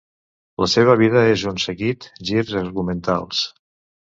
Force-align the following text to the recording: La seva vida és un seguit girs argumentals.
La 0.63 0.67
seva 0.71 0.95
vida 1.01 1.23
és 1.33 1.43
un 1.51 1.59
seguit 1.65 2.09
girs 2.31 2.57
argumentals. 2.63 3.45